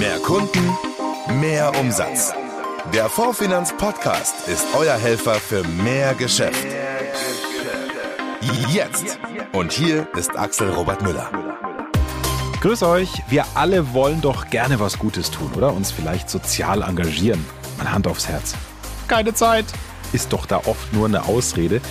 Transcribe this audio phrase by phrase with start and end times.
[0.00, 0.78] Mehr Kunden,
[1.42, 2.32] mehr Umsatz.
[2.94, 6.66] Der Fondfinanz Podcast ist euer Helfer für mehr Geschäft.
[8.70, 9.18] Jetzt.
[9.52, 11.30] Und hier ist Axel Robert Müller.
[12.62, 13.10] Grüß euch.
[13.28, 15.74] Wir alle wollen doch gerne was Gutes tun, oder?
[15.74, 17.44] Uns vielleicht sozial engagieren.
[17.76, 18.54] Meine Hand aufs Herz.
[19.06, 19.66] Keine Zeit.
[20.14, 21.82] Ist doch da oft nur eine Ausrede.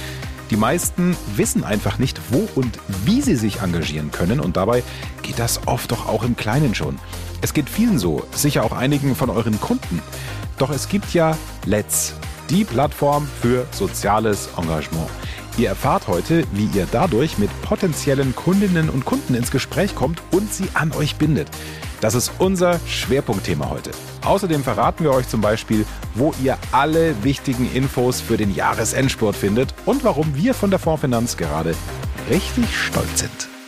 [0.50, 4.82] Die meisten wissen einfach nicht, wo und wie sie sich engagieren können und dabei
[5.22, 6.98] geht das oft doch auch im Kleinen schon.
[7.42, 10.02] Es geht vielen so, sicher auch einigen von euren Kunden.
[10.58, 12.14] Doch es gibt ja Let's,
[12.50, 15.10] die Plattform für soziales Engagement.
[15.58, 20.54] Ihr erfahrt heute, wie ihr dadurch mit potenziellen Kundinnen und Kunden ins Gespräch kommt und
[20.54, 21.50] sie an euch bindet.
[22.02, 23.92] Das ist unser Schwerpunktthema heute.
[24.24, 29.74] Außerdem verraten wir euch zum Beispiel, wo ihr alle wichtigen Infos für den Jahresendspurt findet
[29.86, 31.76] und warum wir von der Fondsfinanz gerade
[32.30, 33.59] richtig stolz sind.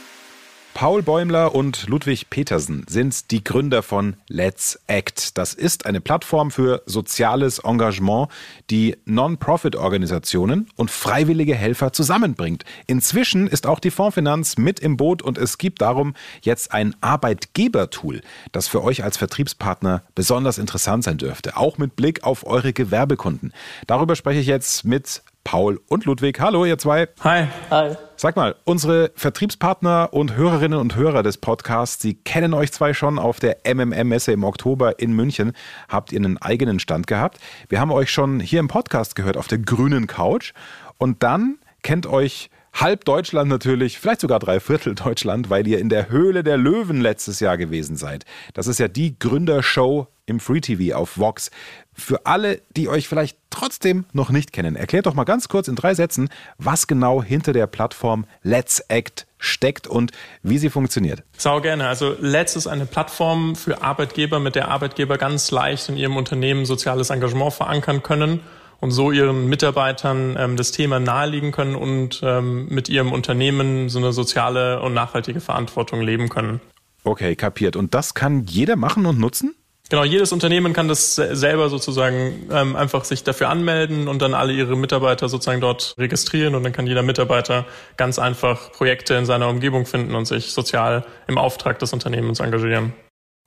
[0.82, 5.38] Paul Bäumler und Ludwig Petersen sind die Gründer von Let's Act.
[5.38, 8.30] Das ist eine Plattform für soziales Engagement,
[8.72, 12.66] die Non-Profit-Organisationen und freiwillige Helfer zusammenbringt.
[12.88, 18.22] Inzwischen ist auch die Fondsfinanz mit im Boot und es gibt darum jetzt ein Arbeitgebertool,
[18.52, 23.54] das für euch als Vertriebspartner besonders interessant sein dürfte, auch mit Blick auf eure Gewerbekunden.
[23.86, 26.40] Darüber spreche ich jetzt mit Paul und Ludwig.
[26.40, 27.08] Hallo, ihr zwei.
[27.24, 27.46] Hi.
[27.70, 27.96] Hi.
[28.22, 33.18] Sag mal, unsere Vertriebspartner und Hörerinnen und Hörer des Podcasts, Sie kennen euch zwei schon
[33.18, 35.54] auf der MMM-Messe im Oktober in München.
[35.90, 37.40] Habt ihr einen eigenen Stand gehabt?
[37.68, 40.54] Wir haben euch schon hier im Podcast gehört auf der grünen Couch.
[41.00, 45.90] Und dann kennt euch halb Deutschland natürlich, vielleicht sogar drei Viertel Deutschland, weil ihr in
[45.90, 48.26] der Höhle der Löwen letztes Jahr gewesen seid.
[48.54, 51.50] Das ist ja die Gründershow im Free TV auf Vox.
[51.94, 55.76] Für alle, die euch vielleicht trotzdem noch nicht kennen, erklärt doch mal ganz kurz in
[55.76, 61.22] drei Sätzen, was genau hinter der Plattform Let's Act steckt und wie sie funktioniert.
[61.38, 61.88] Sau gerne.
[61.88, 66.66] Also Let's ist eine Plattform für Arbeitgeber, mit der Arbeitgeber ganz leicht in ihrem Unternehmen
[66.66, 68.40] soziales Engagement verankern können
[68.80, 74.00] und so ihren Mitarbeitern ähm, das Thema naheliegen können und ähm, mit ihrem Unternehmen so
[74.00, 76.62] eine soziale und nachhaltige Verantwortung leben können.
[77.04, 77.76] Okay, kapiert.
[77.76, 79.54] Und das kann jeder machen und nutzen?
[79.92, 84.54] Genau, jedes Unternehmen kann das selber sozusagen ähm, einfach sich dafür anmelden und dann alle
[84.54, 87.66] ihre Mitarbeiter sozusagen dort registrieren und dann kann jeder Mitarbeiter
[87.98, 92.94] ganz einfach Projekte in seiner Umgebung finden und sich sozial im Auftrag des Unternehmens engagieren.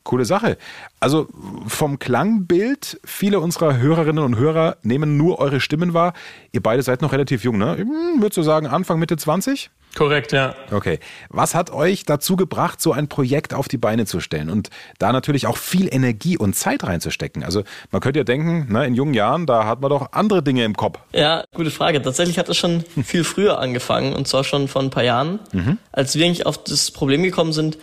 [0.03, 0.59] Coole Sache.
[1.01, 1.29] Also
[1.67, 6.13] vom Klangbild, viele unserer Hörerinnen und Hörer nehmen nur eure Stimmen wahr.
[6.53, 7.87] Ihr beide seid noch relativ jung, ne?
[8.19, 9.71] Würdest du sagen Anfang, Mitte 20?
[9.95, 10.55] Korrekt, ja.
[10.73, 10.99] Okay.
[11.29, 15.13] Was hat euch dazu gebracht, so ein Projekt auf die Beine zu stellen und da
[15.13, 17.45] natürlich auch viel Energie und Zeit reinzustecken?
[17.45, 20.65] Also man könnte ja denken, ne, in jungen Jahren, da hat man doch andere Dinge
[20.65, 20.99] im Kopf.
[21.13, 22.03] Ja, gute Frage.
[22.03, 25.79] Tatsächlich hat es schon viel früher angefangen und zwar schon vor ein paar Jahren, mhm.
[25.93, 27.79] als wir eigentlich auf das Problem gekommen sind,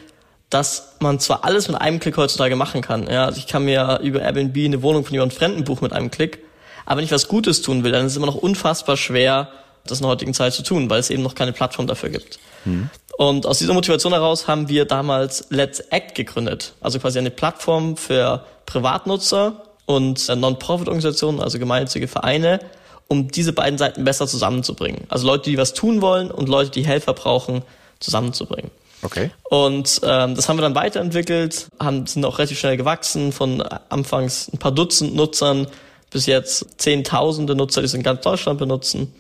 [0.49, 3.07] dass man zwar alles mit einem Klick heutzutage machen kann.
[3.07, 6.11] Ja, also ich kann mir über Airbnb eine Wohnung von jemandem Fremden buchen mit einem
[6.11, 6.39] Klick.
[6.85, 9.47] Aber wenn ich was Gutes tun will, dann ist es immer noch unfassbar schwer,
[9.91, 12.39] das in der heutigen Zeit zu tun, weil es eben noch keine Plattform dafür gibt.
[12.65, 12.89] Mhm.
[13.17, 16.73] Und aus dieser Motivation heraus haben wir damals Let's Act gegründet.
[16.81, 22.59] Also quasi eine Plattform für Privatnutzer und Non-Profit-Organisationen, also gemeinnützige Vereine,
[23.07, 25.03] um diese beiden Seiten besser zusammenzubringen.
[25.09, 27.61] Also Leute, die was tun wollen und Leute, die Helfer brauchen,
[27.99, 28.71] zusammenzubringen.
[29.03, 29.31] Okay.
[29.49, 34.49] Und ähm, das haben wir dann weiterentwickelt, haben, sind auch relativ schnell gewachsen von anfangs
[34.53, 35.67] ein paar Dutzend Nutzern
[36.11, 39.13] bis jetzt Zehntausende Nutzer, die es in ganz Deutschland benutzen.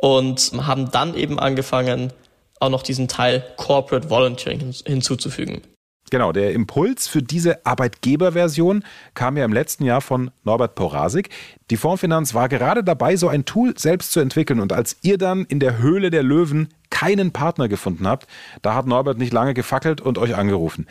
[0.00, 2.12] Und haben dann eben angefangen,
[2.60, 5.62] auch noch diesen Teil Corporate Volunteering hinzuzufügen.
[6.10, 11.30] Genau, der Impuls für diese Arbeitgeberversion kam ja im letzten Jahr von Norbert Porasik.
[11.70, 14.60] Die Fondsfinanz war gerade dabei, so ein Tool selbst zu entwickeln.
[14.60, 18.28] Und als ihr dann in der Höhle der Löwen keinen Partner gefunden habt,
[18.62, 20.86] da hat Norbert nicht lange gefackelt und euch angerufen.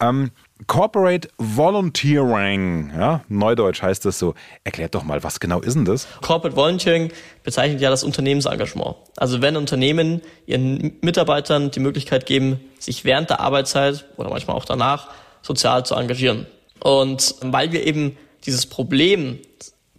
[0.00, 0.30] Ähm,
[0.66, 4.34] Corporate Volunteering, ja, Neudeutsch heißt das so.
[4.64, 6.08] Erklärt doch mal, was genau ist denn das?
[6.20, 7.12] Corporate Volunteering
[7.44, 8.96] bezeichnet ja das Unternehmensengagement.
[9.16, 14.64] Also wenn Unternehmen ihren Mitarbeitern die Möglichkeit geben, sich während der Arbeitszeit oder manchmal auch
[14.64, 15.10] danach
[15.42, 16.46] sozial zu engagieren.
[16.80, 19.38] Und weil wir eben dieses Problem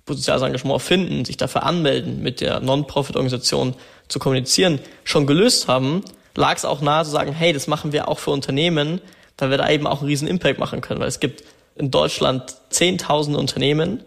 [0.08, 3.76] soziales Engagement finden, sich dafür anmelden, mit der Non-Profit-Organisation
[4.08, 6.04] zu kommunizieren, schon gelöst haben,
[6.36, 9.02] lag es auch nahe zu sagen, hey, das machen wir auch für Unternehmen,
[9.42, 11.44] weil wir da eben auch einen riesen Impact machen können, weil es gibt
[11.76, 14.04] in Deutschland zehntausende Unternehmen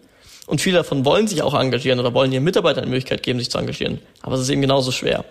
[0.46, 3.50] und viele davon wollen sich auch engagieren oder wollen ihren Mitarbeitern eine Möglichkeit geben, sich
[3.50, 4.00] zu engagieren.
[4.20, 5.24] Aber es ist eben genauso schwer.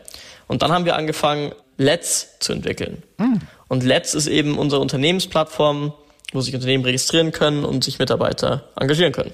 [0.48, 3.04] Und dann haben wir angefangen, Let's zu entwickeln.
[3.18, 3.42] Mhm.
[3.68, 5.94] Und Let's ist eben unsere Unternehmensplattform,
[6.34, 9.32] wo sich Unternehmen registrieren können und sich Mitarbeiter engagieren können.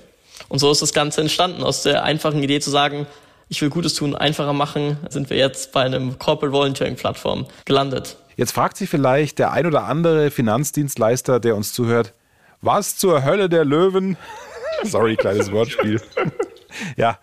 [0.49, 3.07] Und so ist das Ganze entstanden, aus der einfachen Idee zu sagen,
[3.49, 8.17] ich will Gutes tun, einfacher machen, sind wir jetzt bei einem Corporate Volunteering Plattform gelandet.
[8.37, 12.13] Jetzt fragt sich vielleicht der ein oder andere Finanzdienstleister, der uns zuhört,
[12.61, 14.15] was zur Hölle der Löwen?
[14.83, 15.99] Sorry, kleines Wortspiel.
[16.97, 17.17] ja.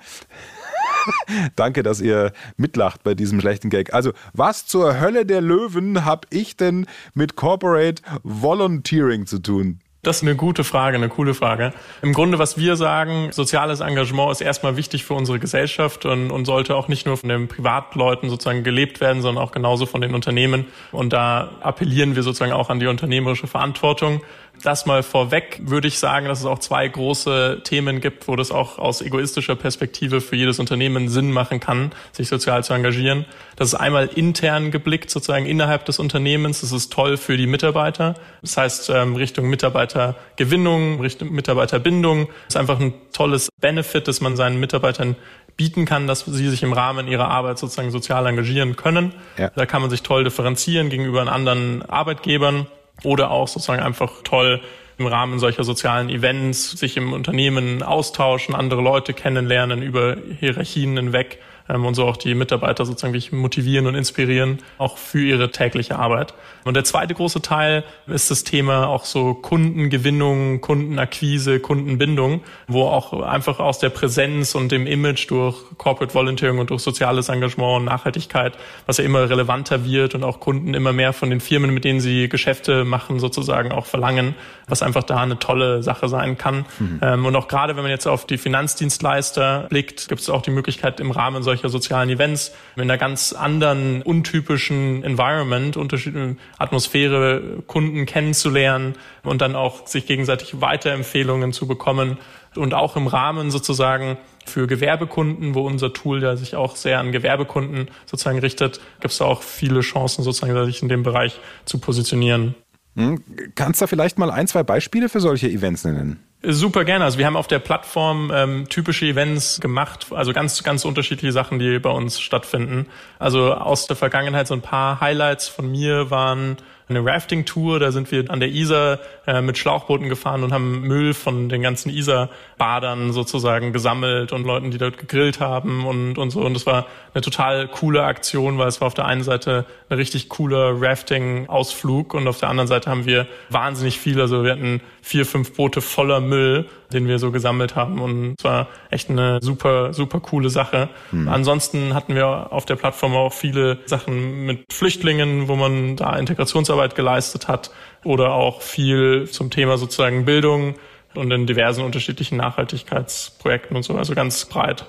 [1.57, 3.95] Danke, dass ihr mitlacht bei diesem schlechten Gag.
[3.95, 9.81] Also, was zur Hölle der Löwen habe ich denn mit Corporate Volunteering zu tun?
[10.05, 11.73] Das ist eine gute Frage, eine coole Frage.
[12.03, 16.45] Im Grunde, was wir sagen, soziales Engagement ist erstmal wichtig für unsere Gesellschaft und, und
[16.45, 20.15] sollte auch nicht nur von den Privatleuten sozusagen gelebt werden, sondern auch genauso von den
[20.15, 20.67] Unternehmen.
[20.93, 24.21] Und da appellieren wir sozusagen auch an die unternehmerische Verantwortung.
[24.63, 28.51] Das mal vorweg würde ich sagen, dass es auch zwei große Themen gibt, wo das
[28.51, 33.27] auch aus egoistischer Perspektive für jedes Unternehmen Sinn machen kann, sich sozial zu engagieren.
[33.57, 36.63] Das ist einmal intern geblickt, sozusagen innerhalb des Unternehmens.
[36.63, 38.15] Das ist toll für die Mitarbeiter.
[38.41, 42.27] Das heißt, ähm, Richtung Mitarbeitergewinnung, Richtung Mitarbeiterbindung.
[42.27, 45.17] Das ist einfach ein tolles Benefit, das man seinen Mitarbeitern
[45.57, 49.15] bieten kann, dass sie sich im Rahmen ihrer Arbeit sozusagen sozial engagieren können.
[49.39, 49.51] Ja.
[49.55, 52.67] Da kann man sich toll differenzieren gegenüber anderen Arbeitgebern
[53.03, 54.61] oder auch sozusagen einfach toll
[54.99, 61.41] im Rahmen solcher sozialen Events sich im Unternehmen austauschen, andere Leute kennenlernen über Hierarchien hinweg
[61.67, 66.35] und so auch die Mitarbeiter sozusagen wirklich motivieren und inspirieren, auch für ihre tägliche Arbeit.
[66.65, 73.23] Und der zweite große Teil ist das Thema auch so Kundengewinnung, Kundenakquise, Kundenbindung, wo auch
[73.23, 77.85] einfach aus der Präsenz und dem Image durch Corporate Volunteering und durch soziales Engagement und
[77.87, 81.85] Nachhaltigkeit, was ja immer relevanter wird und auch Kunden immer mehr von den Firmen, mit
[81.85, 84.35] denen sie Geschäfte machen, sozusagen auch verlangen,
[84.67, 86.67] was einfach da eine tolle Sache sein kann.
[86.79, 87.01] Mhm.
[87.03, 90.51] Ähm, und auch gerade, wenn man jetzt auf die Finanzdienstleister blickt, gibt es auch die
[90.51, 98.07] Möglichkeit im Rahmen solcher sozialen Events mit einer ganz anderen, untypischen Environment, unterschiedliche Atmosphäre, Kunden
[98.07, 102.19] kennenzulernen und dann auch sich gegenseitig Weiterempfehlungen zu bekommen
[102.57, 104.17] und auch im Rahmen sozusagen
[104.47, 109.19] für Gewerbekunden, wo unser Tool ja sich auch sehr an Gewerbekunden sozusagen richtet, gibt es
[109.19, 112.55] da auch viele Chancen sozusagen, sich in dem Bereich zu positionieren.
[112.97, 113.23] Hm,
[113.55, 116.21] kannst du vielleicht mal ein, zwei Beispiele für solche Events nennen?
[116.47, 117.05] Super gerne.
[117.05, 121.59] Also wir haben auf der Plattform ähm, typische Events gemacht, also ganz, ganz unterschiedliche Sachen,
[121.59, 122.87] die bei uns stattfinden.
[123.19, 126.57] Also aus der Vergangenheit so ein paar Highlights von mir waren
[126.89, 127.79] eine Rafting-Tour.
[127.81, 131.63] Da sind wir an der Isar äh, mit Schlauchbooten gefahren und haben Müll von den
[131.63, 136.41] ganzen Isar-Badern sozusagen gesammelt und Leuten, die dort gegrillt haben und, und so.
[136.41, 139.97] Und das war eine total coole Aktion, weil es war auf der einen Seite ein
[139.97, 144.81] richtig cooler Rafting-Ausflug und auf der anderen Seite haben wir wahnsinnig viel, also wir hatten
[145.03, 149.39] vier, fünf Boote voller Müll, den wir so gesammelt haben und es war echt eine
[149.43, 150.89] super, super coole Sache.
[151.13, 151.29] Mhm.
[151.29, 156.74] Ansonsten hatten wir auf der Plattform auch viele Sachen mit Flüchtlingen, wo man da Integrationsarbeit
[156.95, 157.71] geleistet hat
[158.05, 160.75] oder auch viel zum Thema sozusagen Bildung
[161.15, 164.87] und in diversen unterschiedlichen Nachhaltigkeitsprojekten und so, also ganz breit.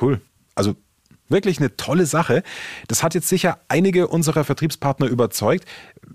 [0.00, 0.20] Cool.
[0.54, 0.74] Also
[1.28, 2.42] Wirklich eine tolle Sache.
[2.86, 5.64] Das hat jetzt sicher einige unserer Vertriebspartner überzeugt.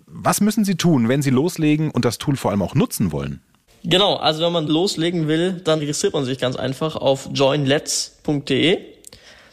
[0.06, 3.42] Was müssen sie tun, wenn sie loslegen und das Tool vor allem auch nutzen wollen?
[3.84, 8.78] Genau, also wenn man loslegen will, dann registriert man sich ganz einfach auf joinlets.de.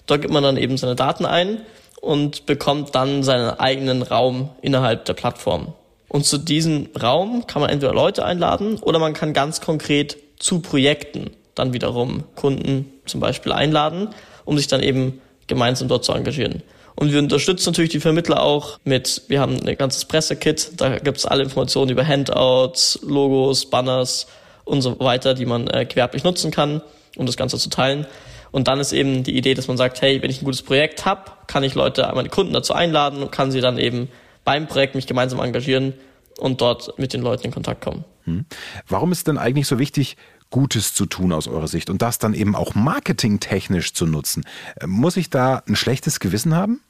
[0.06, 1.62] Dort gibt man dann eben seine Daten ein
[2.00, 5.75] und bekommt dann seinen eigenen Raum innerhalb der Plattform.
[6.09, 10.61] Und zu diesem Raum kann man entweder Leute einladen oder man kann ganz konkret zu
[10.61, 14.11] Projekten dann wiederum Kunden zum Beispiel einladen,
[14.45, 16.62] um sich dann eben gemeinsam dort zu engagieren.
[16.95, 21.27] Und wir unterstützen natürlich die Vermittler auch mit, wir haben ein ganzes Pressekit, da gibt's
[21.27, 24.27] alle Informationen über Handouts, Logos, Banners
[24.65, 26.83] und so weiter, die man äh, gewerblich nutzen kann,
[27.17, 28.07] um das Ganze zu teilen.
[28.50, 31.05] Und dann ist eben die Idee, dass man sagt, hey, wenn ich ein gutes Projekt
[31.05, 34.09] habe, kann ich Leute, meine Kunden dazu einladen und kann sie dann eben
[34.45, 35.95] beim Projekt mich gemeinsam engagieren
[36.38, 38.05] und dort mit den Leuten in Kontakt kommen.
[38.25, 38.47] Hm.
[38.87, 40.17] Warum ist denn eigentlich so wichtig,
[40.50, 44.45] Gutes zu tun aus eurer Sicht und das dann eben auch marketingtechnisch zu nutzen.
[44.76, 46.81] Äh, muss ich da ein schlechtes Gewissen haben?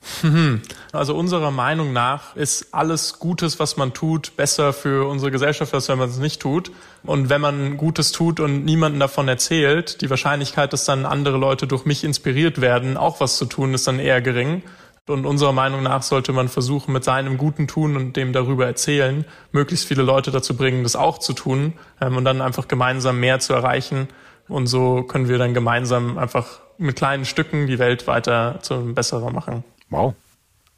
[0.93, 5.89] Also unserer Meinung nach ist alles Gutes, was man tut, besser für unsere Gesellschaft, als
[5.89, 6.71] wenn man es nicht tut.
[7.03, 11.67] Und wenn man Gutes tut und niemanden davon erzählt, die Wahrscheinlichkeit, dass dann andere Leute
[11.67, 14.63] durch mich inspiriert werden, auch was zu tun, ist dann eher gering.
[15.09, 19.25] Und unserer Meinung nach sollte man versuchen, mit seinem guten Tun und dem darüber erzählen,
[19.53, 23.39] möglichst viele Leute dazu bringen, das auch zu tun ähm, und dann einfach gemeinsam mehr
[23.41, 24.09] zu erreichen.
[24.49, 28.95] Und so können wir dann gemeinsam einfach mit kleinen Stücken die Welt weiter zu einem
[28.95, 29.65] besseren machen.
[29.91, 30.15] Wow.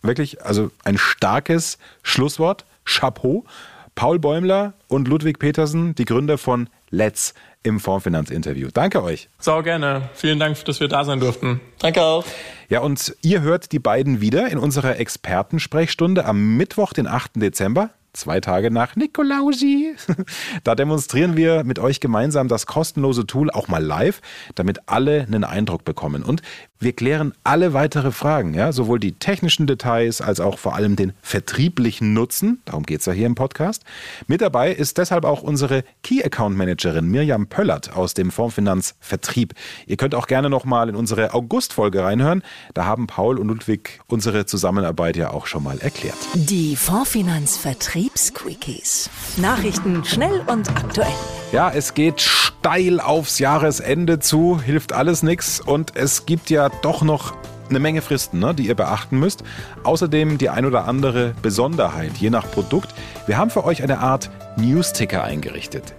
[0.02, 2.64] Wirklich, also ein starkes Schlusswort.
[2.84, 3.44] Chapeau.
[3.94, 8.68] Paul Bäumler und Ludwig Petersen, die Gründer von Let's im Fondsfinanzinterview.
[8.72, 9.28] Danke euch.
[9.38, 10.08] Sau gerne.
[10.14, 11.60] Vielen Dank, dass wir da sein durften.
[11.78, 12.24] Danke auch.
[12.68, 17.32] Ja, und ihr hört die beiden wieder in unserer Expertensprechstunde am Mittwoch, den 8.
[17.36, 19.94] Dezember zwei Tage nach Nikolausi.
[20.64, 24.20] Da demonstrieren wir mit euch gemeinsam das kostenlose Tool auch mal live,
[24.54, 26.22] damit alle einen Eindruck bekommen.
[26.22, 26.42] Und
[26.82, 31.12] Wir klären alle weitere Fragen, ja, sowohl die technischen Details als auch vor allem den
[31.20, 32.62] vertrieblichen Nutzen.
[32.64, 33.84] Darum geht es ja hier im Podcast.
[34.28, 39.52] Mit dabei ist deshalb auch unsere Key Account Managerin Mirjam Pöllert aus dem Fondsfinanz Vertrieb.
[39.86, 42.42] Ihr könnt auch gerne nochmal in unsere August-Folge reinhören.
[42.72, 46.16] Da haben Paul und Ludwig unsere Zusammenarbeit ja auch schon mal erklärt.
[46.32, 49.10] Die Fondsfinanz Vertriebs-Quickies.
[49.36, 51.12] Nachrichten schnell und aktuell.
[51.52, 57.02] Ja, es geht steil aufs Jahresende zu, hilft alles nichts und es gibt ja doch
[57.02, 57.34] noch
[57.68, 59.44] eine Menge Fristen, ne, die ihr beachten müsst.
[59.84, 62.94] Außerdem die ein oder andere Besonderheit, je nach Produkt.
[63.26, 65.94] Wir haben für euch eine Art News-Ticker eingerichtet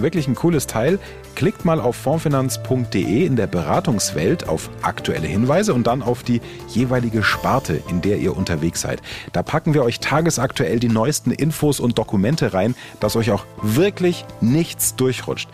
[0.00, 0.98] wirklich ein cooles Teil.
[1.34, 7.22] Klickt mal auf fondfinanz.de in der Beratungswelt auf aktuelle Hinweise und dann auf die jeweilige
[7.22, 9.02] Sparte, in der ihr unterwegs seid.
[9.32, 14.24] Da packen wir euch tagesaktuell die neuesten Infos und Dokumente rein, dass euch auch wirklich
[14.40, 15.48] nichts durchrutscht.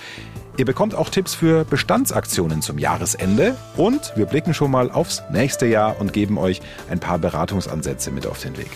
[0.60, 5.64] Ihr bekommt auch Tipps für Bestandsaktionen zum Jahresende und wir blicken schon mal aufs nächste
[5.64, 8.68] Jahr und geben euch ein paar Beratungsansätze mit auf den Weg.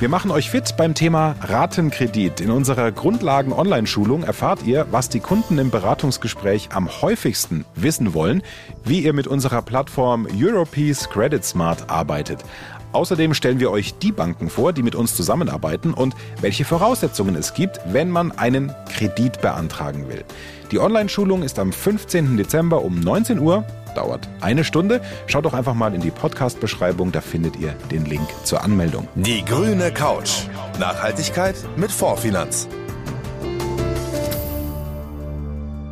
[0.00, 2.42] Wir machen euch fit beim Thema Ratenkredit.
[2.42, 8.42] In unserer Grundlagen-Online-Schulung erfahrt ihr, was die Kunden im Beratungsgespräch am häufigsten wissen wollen,
[8.84, 12.44] wie ihr mit unserer Plattform Europees Credit Smart arbeitet.
[12.92, 17.54] Außerdem stellen wir euch die Banken vor, die mit uns zusammenarbeiten und welche Voraussetzungen es
[17.54, 20.22] gibt, wenn man einen Kredit beantragen will.
[20.70, 22.36] Die Online-Schulung ist am 15.
[22.36, 25.00] Dezember um 19 Uhr dauert eine Stunde.
[25.26, 29.08] Schaut doch einfach mal in die Podcast-Beschreibung, da findet ihr den Link zur Anmeldung.
[29.14, 30.48] Die grüne Couch.
[30.78, 32.68] Nachhaltigkeit mit Vorfinanz.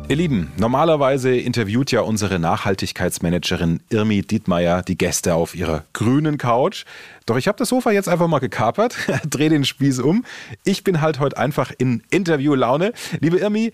[0.09, 6.83] Ihr Lieben, normalerweise interviewt ja unsere Nachhaltigkeitsmanagerin Irmi Dietmeier die Gäste auf ihrer grünen Couch.
[7.25, 8.95] Doch ich habe das Sofa jetzt einfach mal gekapert,
[9.29, 10.25] dreh den Spieß um.
[10.65, 12.91] Ich bin halt heute einfach in Interviewlaune.
[13.21, 13.71] Liebe Irmi,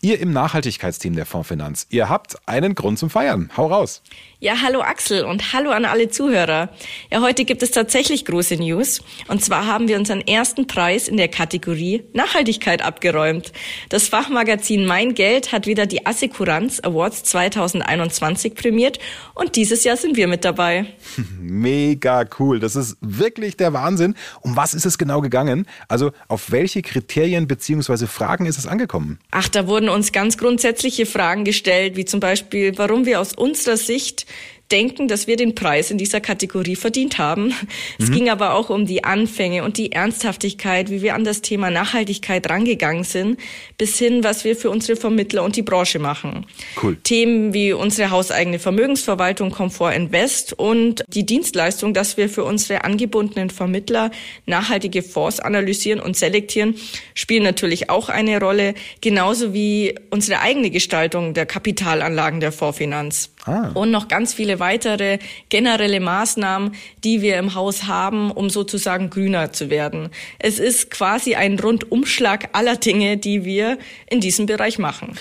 [0.00, 3.50] Ihr im Nachhaltigkeitsteam der Fondsfinanz, ihr habt einen Grund zum Feiern.
[3.56, 4.00] Hau raus.
[4.38, 6.68] Ja, hallo Axel und hallo an alle Zuhörer.
[7.10, 9.00] Ja, heute gibt es tatsächlich große News.
[9.26, 13.52] Und zwar haben wir unseren ersten Preis in der Kategorie Nachhaltigkeit abgeräumt.
[13.88, 19.00] Das Fachmagazin Mein Geld hat wieder die Assekuranz Awards 2021 prämiert
[19.34, 20.86] und dieses Jahr sind wir mit dabei.
[21.40, 22.60] Mega cool.
[22.60, 24.14] Das ist wirklich der Wahnsinn.
[24.42, 25.66] Um was ist es genau gegangen?
[25.88, 29.18] Also auf welche Kriterien beziehungsweise Fragen ist es angekommen?
[29.32, 33.76] Ach, da wurden uns ganz grundsätzliche Fragen gestellt, wie zum Beispiel, warum wir aus unserer
[33.76, 34.26] Sicht
[34.70, 37.54] denken, dass wir den Preis in dieser Kategorie verdient haben.
[37.98, 38.14] Es mhm.
[38.14, 42.48] ging aber auch um die Anfänge und die Ernsthaftigkeit, wie wir an das Thema Nachhaltigkeit
[42.48, 43.38] rangegangen sind,
[43.78, 46.46] bis hin, was wir für unsere Vermittler und die Branche machen.
[46.82, 46.96] Cool.
[47.02, 53.50] Themen wie unsere hauseigene Vermögensverwaltung Komfort Invest und die Dienstleistung, dass wir für unsere angebundenen
[53.50, 54.10] Vermittler
[54.46, 56.74] nachhaltige Fonds analysieren und selektieren,
[57.14, 63.30] spielen natürlich auch eine Rolle, genauso wie unsere eigene Gestaltung der Kapitalanlagen der Fondsfinanz.
[63.48, 63.70] Ah.
[63.74, 69.52] Und noch ganz viele weitere generelle Maßnahmen, die wir im Haus haben, um sozusagen grüner
[69.52, 70.10] zu werden.
[70.38, 73.78] Es ist quasi ein Rundumschlag aller Dinge, die wir
[74.10, 75.16] in diesem Bereich machen.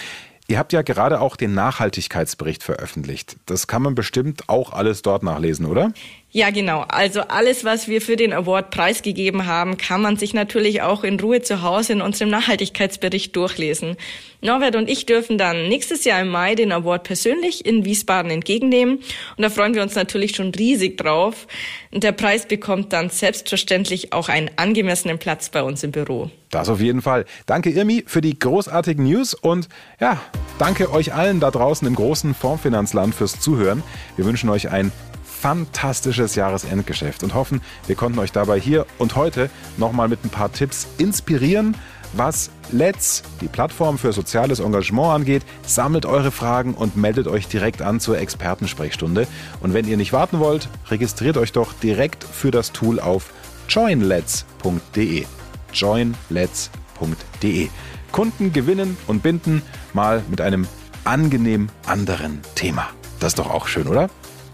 [0.49, 3.35] Ihr habt ja gerade auch den Nachhaltigkeitsbericht veröffentlicht.
[3.45, 5.91] Das kann man bestimmt auch alles dort nachlesen, oder?
[6.31, 6.81] Ja, genau.
[6.89, 11.19] Also alles, was wir für den Award preisgegeben haben, kann man sich natürlich auch in
[11.19, 13.95] Ruhe zu Hause in unserem Nachhaltigkeitsbericht durchlesen.
[14.41, 18.97] Norbert und ich dürfen dann nächstes Jahr im Mai den Award persönlich in Wiesbaden entgegennehmen.
[18.97, 21.47] Und da freuen wir uns natürlich schon riesig drauf.
[21.91, 26.29] Und der Preis bekommt dann selbstverständlich auch einen angemessenen Platz bei uns im Büro.
[26.51, 27.25] Das auf jeden Fall.
[27.45, 29.69] Danke Irmi für die großartigen News und
[29.99, 30.21] ja,
[30.59, 33.81] danke euch allen da draußen im großen Fondsfinanzland fürs Zuhören.
[34.17, 34.91] Wir wünschen euch ein
[35.39, 40.51] fantastisches Jahresendgeschäft und hoffen, wir konnten euch dabei hier und heute nochmal mit ein paar
[40.51, 41.75] Tipps inspirieren,
[42.13, 45.43] was Let's, die Plattform für soziales Engagement angeht.
[45.65, 49.27] Sammelt eure Fragen und meldet euch direkt an zur Expertensprechstunde.
[49.61, 53.31] Und wenn ihr nicht warten wollt, registriert euch doch direkt für das Tool auf
[53.69, 55.25] joinlets.de.
[55.73, 57.69] joinlets.de.
[58.11, 59.61] Kunden gewinnen und binden
[59.93, 60.67] mal mit einem
[61.03, 62.89] angenehm anderen Thema.
[63.19, 64.09] Das ist doch auch schön, oder?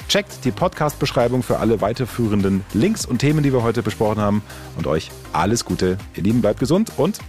[0.08, 4.44] Checkt die Podcast-Beschreibung für alle weiterführenden Links und Themen, die wir heute besprochen haben.
[4.78, 5.98] Und euch alles Gute.
[6.16, 7.20] Ihr Lieben, bleibt gesund und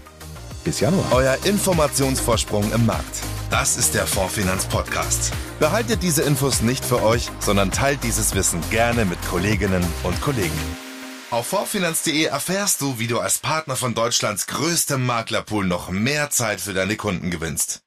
[0.65, 1.05] bis Januar.
[1.13, 3.23] Euer Informationsvorsprung im Markt.
[3.51, 5.33] Das ist der Fondsfinanz Podcast.
[5.61, 10.51] Behaltet diese Infos nicht für euch, sondern teilt dieses Wissen gerne mit Kolleginnen und Kollegen.
[11.31, 16.61] Auf vorfinanz.de erfährst du, wie du als Partner von Deutschlands größtem Maklerpool noch mehr Zeit
[16.61, 17.84] für deine Kunden gewinnst.